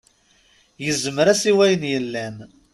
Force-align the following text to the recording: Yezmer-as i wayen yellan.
Yezmer-as 0.83 1.43
i 1.51 1.51
wayen 1.57 1.83
yellan. 1.91 2.35